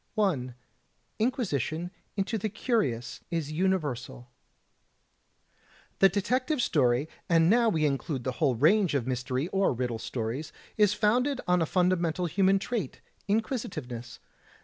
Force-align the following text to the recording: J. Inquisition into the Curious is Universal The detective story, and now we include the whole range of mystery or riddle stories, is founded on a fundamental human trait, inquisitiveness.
J. 0.17 0.55
Inquisition 1.19 1.91
into 2.17 2.39
the 2.39 2.49
Curious 2.49 3.19
is 3.29 3.51
Universal 3.51 4.31
The 5.99 6.09
detective 6.09 6.59
story, 6.59 7.07
and 7.29 7.51
now 7.51 7.69
we 7.69 7.85
include 7.85 8.23
the 8.23 8.31
whole 8.41 8.55
range 8.55 8.95
of 8.95 9.05
mystery 9.05 9.47
or 9.49 9.73
riddle 9.73 9.99
stories, 9.99 10.51
is 10.75 10.95
founded 10.95 11.39
on 11.47 11.61
a 11.61 11.67
fundamental 11.67 12.25
human 12.25 12.57
trait, 12.57 12.99
inquisitiveness. 13.27 14.17